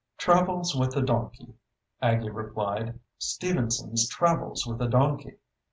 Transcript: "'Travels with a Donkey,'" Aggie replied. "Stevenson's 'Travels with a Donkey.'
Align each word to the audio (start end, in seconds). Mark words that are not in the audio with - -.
"'Travels 0.17 0.75
with 0.75 0.97
a 0.97 1.01
Donkey,'" 1.03 1.53
Aggie 2.01 2.31
replied. 2.31 2.99
"Stevenson's 3.19 4.07
'Travels 4.09 4.65
with 4.65 4.81
a 4.81 4.87
Donkey.' 4.87 5.37